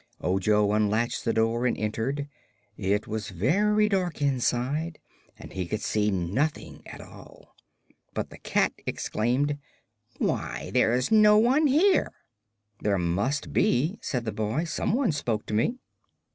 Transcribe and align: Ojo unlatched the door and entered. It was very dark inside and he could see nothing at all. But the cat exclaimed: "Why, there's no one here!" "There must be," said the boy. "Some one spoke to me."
Ojo 0.19 0.71
unlatched 0.73 1.23
the 1.25 1.31
door 1.33 1.67
and 1.67 1.77
entered. 1.77 2.27
It 2.75 3.05
was 3.07 3.29
very 3.29 3.87
dark 3.87 4.19
inside 4.19 4.97
and 5.37 5.53
he 5.53 5.67
could 5.67 5.83
see 5.83 6.09
nothing 6.09 6.81
at 6.87 6.99
all. 7.01 7.55
But 8.15 8.31
the 8.31 8.39
cat 8.39 8.73
exclaimed: 8.87 9.59
"Why, 10.17 10.71
there's 10.73 11.11
no 11.11 11.37
one 11.37 11.67
here!" 11.67 12.11
"There 12.81 12.97
must 12.97 13.53
be," 13.53 13.99
said 14.01 14.25
the 14.25 14.31
boy. 14.31 14.63
"Some 14.63 14.93
one 14.95 15.11
spoke 15.11 15.45
to 15.45 15.53
me." 15.53 15.77